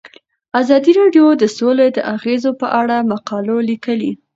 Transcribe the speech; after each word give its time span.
ازادي 0.61 0.91
راډیو 0.99 1.25
د 1.37 1.43
سوله 1.57 1.85
د 1.93 1.99
اغیزو 2.15 2.51
په 2.61 2.67
اړه 2.81 3.07
مقالو 3.11 3.55
لیکلي. 3.69 4.11